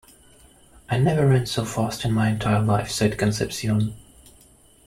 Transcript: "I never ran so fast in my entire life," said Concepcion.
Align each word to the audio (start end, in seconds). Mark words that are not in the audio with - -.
"I 0.89 0.97
never 0.97 1.27
ran 1.27 1.45
so 1.45 1.63
fast 1.63 2.05
in 2.05 2.11
my 2.11 2.29
entire 2.29 2.59
life," 2.63 2.89
said 2.89 3.19
Concepcion. 3.19 3.95